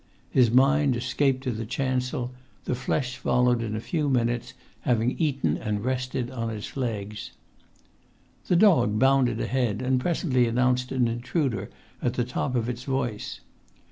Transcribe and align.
His 0.31 0.49
mind 0.49 0.95
had 0.95 1.03
escaped 1.03 1.43
to 1.43 1.51
the 1.51 1.63
chancel; 1.63 2.31
the 2.65 2.73
flesh 2.73 3.17
followed 3.17 3.61
in 3.61 3.75
a 3.75 3.79
few 3.79 4.09
minutes, 4.09 4.55
having 4.79 5.11
eaten 5.19 5.57
and 5.59 5.85
rested 5.85 6.31
on 6.31 6.49
its 6.49 6.75
legs. 6.75 7.33
The 8.47 8.55
dog 8.55 8.97
bounded 8.97 9.39
ahead, 9.39 9.79
and 9.83 10.01
presently 10.01 10.47
announced 10.47 10.91
an 10.91 11.07
intruder 11.07 11.69
at 12.01 12.15
the 12.15 12.25
top 12.25 12.55
of 12.55 12.67
its 12.67 12.83
voice. 12.83 13.41